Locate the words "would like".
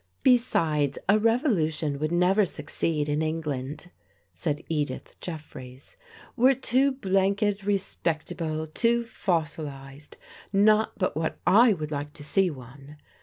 11.73-12.13